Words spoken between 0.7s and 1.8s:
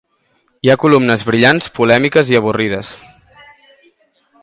ha columnes brillants,